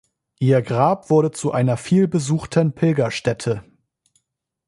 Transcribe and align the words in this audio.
Ihr 0.39 0.63
Grab 0.63 1.11
wurde 1.11 1.29
zu 1.29 1.51
einer 1.51 1.77
vielbesuchten 1.77 2.73
Pilgerstätte. 2.73 3.63